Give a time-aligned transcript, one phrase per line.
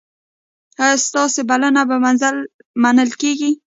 [0.83, 1.97] ایا ستاسو بلنه به
[2.83, 3.51] منل کیږي؟